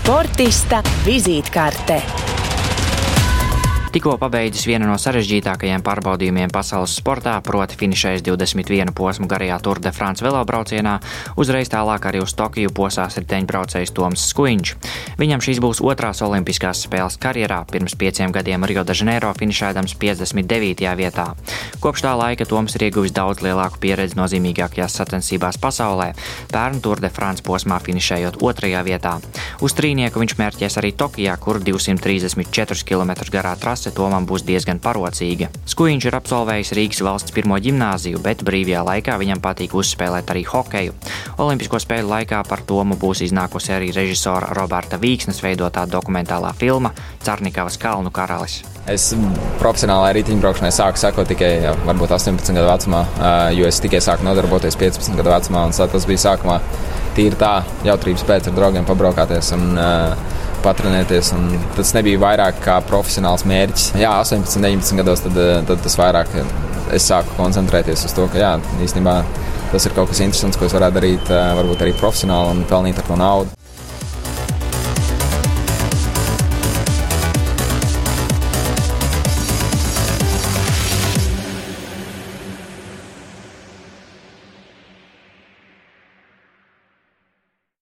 Sportista 0.00 0.80
vizītkarte. 1.04 2.00
Tikko 3.90 4.12
pabeidzis 4.22 4.68
vienu 4.70 4.86
no 4.86 4.94
sarežģītākajiem 5.02 5.82
pārbaudījumiem 5.82 6.52
pasaules 6.54 6.92
sportā, 6.94 7.32
proti 7.42 7.74
finišējis 7.74 8.22
21 8.22 8.92
posmu 8.94 9.26
garajā 9.26 9.56
Tour 9.66 9.80
de 9.82 9.90
France 9.90 10.22
velobraucienā, 10.22 10.92
uzreiz 11.34 11.72
tālāk 11.72 12.06
arī 12.06 12.20
uz 12.22 12.30
Tokiju 12.38 12.70
posās 12.70 13.18
riteņbraucējs 13.18 13.90
Toms 13.96 14.28
Skuiņš. 14.30 14.72
Viņam 15.18 15.42
šīs 15.42 15.58
būs 15.64 15.80
otrās 15.82 16.22
olimpiskās 16.22 16.84
spēles 16.86 17.18
karjerā, 17.18 17.64
pirms 17.66 17.98
pieciem 17.98 18.30
gadiem 18.30 18.68
Rio 18.70 18.84
de 18.86 18.94
Janeiro 18.94 19.32
finišēdams 19.34 19.96
59. 19.98 20.86
vietā. 20.94 21.26
Kopš 21.82 22.06
tā 22.06 22.14
laika 22.14 22.46
Toms 22.46 22.78
ir 22.78 22.86
ieguvis 22.92 23.16
daudz 23.16 23.42
lielāku 23.42 23.82
pieredzi 23.82 24.14
nozīmīgākajās 24.22 25.00
sacensībās 25.02 25.58
pasaulē, 25.58 26.12
pērn 26.54 26.78
Tour 26.78 27.02
de 27.02 27.10
France 27.10 27.42
posmā 27.42 27.82
finišējot 27.82 28.38
otrajā 28.38 28.86
vietā. 28.86 29.18
Uz 29.60 29.74
trīnieku 29.76 30.22
viņš 30.22 30.38
mērķēs 30.38 30.78
arī 30.80 30.94
Tokijā, 30.96 31.34
kur 31.42 31.58
234 31.60 32.86
km 32.86 33.12
garā 33.28 33.56
trasa 33.60 33.80
klase 33.80 33.96
Tomam 33.96 34.26
būs 34.26 34.44
diezgan 34.44 34.78
parocīga. 34.80 35.48
Skuiņš 35.68 36.06
ir 36.08 36.16
absolvējis 36.18 36.72
Rīgas 36.76 37.00
valsts 37.04 37.32
pirmo 37.32 37.56
gimnāziju, 37.56 38.20
bet 38.20 38.42
brīvajā 38.44 38.82
laikā 38.84 39.16
viņam 39.16 39.40
patīk 39.40 39.74
uzspēlēt 39.74 40.30
arī 40.30 40.44
hokeju. 40.44 40.92
Olimpisko 41.38 41.80
spēļu 41.80 42.08
laikā 42.10 42.42
par 42.48 42.60
Tomu 42.66 42.96
būs 43.00 43.22
iznākusi 43.24 43.72
arī 43.72 43.90
režisora 43.96 44.52
Roberta 44.52 44.98
Vīksnes 45.00 45.40
veidotā 45.42 45.86
dokumentālā 45.88 46.52
filma 46.54 46.92
Carnikavas 47.24 47.78
kalnu 47.80 48.10
karalis. 48.10 48.60
Es 48.86 49.14
profesionālajai 49.60 50.20
riteņbraukšanai 50.20 50.72
sāku 50.74 51.00
sekot 51.00 51.28
tikai 51.30 51.52
jā, 51.64 51.74
varbūt 51.86 52.16
18 52.16 52.56
gadu 52.56 52.68
vecumā, 52.68 53.04
jo 53.56 53.68
es 53.68 53.80
tikai 53.80 54.00
sāku 54.04 54.26
nodarboties 54.28 54.76
15 54.80 55.16
gadu 55.20 55.32
vecumā. 55.32 55.68
Tas 55.70 56.06
bija 56.06 56.20
sākumā 56.28 56.60
tīri 57.16 57.38
tā, 57.40 57.60
jautrības 57.86 58.26
pēc 58.28 58.50
ar 58.50 58.56
draugiem 58.58 58.86
pabraukāties. 58.88 59.52
Un, 59.56 59.72
uh, 59.78 60.38
patrenēties. 60.64 61.32
Tas 61.76 61.94
nebija 61.96 62.20
vairāk 62.20 62.60
kā 62.64 62.78
profesionāls 62.88 63.46
mērķis. 63.48 63.90
Jā, 64.00 64.12
18, 64.24 64.60
19 64.60 65.00
gados 65.00 65.24
tad, 65.24 65.38
tad 65.70 65.84
tas 65.86 65.96
vairāk 66.00 66.34
es 66.96 67.06
sāku 67.06 67.36
koncentrēties 67.38 68.04
uz 68.08 68.16
to, 68.16 68.26
ka 68.32 68.42
jā, 68.42 68.52
īstenībā 68.84 69.20
tas 69.70 69.86
ir 69.86 69.94
kaut 69.96 70.10
kas 70.10 70.22
interesants, 70.24 70.58
ko 70.58 70.66
es 70.66 70.74
varētu 70.74 70.98
darīt, 70.98 71.32
varbūt 71.60 71.86
arī 71.86 71.94
profesionāli 71.98 72.56
un 72.56 72.68
pelnīt 72.70 72.98
ar 73.00 73.08
to 73.08 73.18
naudu. 73.20 73.59